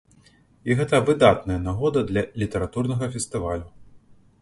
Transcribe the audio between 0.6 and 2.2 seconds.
І гэта выдатная нагода